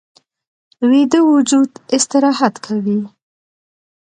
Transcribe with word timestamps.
ویده 0.89 1.19
وجود 1.31 1.71
استراحت 1.95 2.53
کوي 2.65 2.99